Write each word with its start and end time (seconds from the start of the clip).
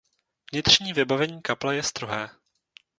Vnitřní 0.51 0.93
vybavení 0.93 1.41
kaple 1.41 1.75
je 1.75 1.83
strohé. 1.83 2.29